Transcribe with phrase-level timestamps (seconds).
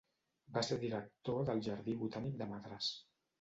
[0.55, 2.91] Va ser director del Jardí Botànic de Madràs.